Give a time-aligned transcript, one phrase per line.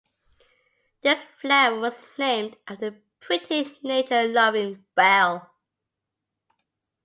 [1.03, 5.51] This flower was named after the pretty nature-loving belle.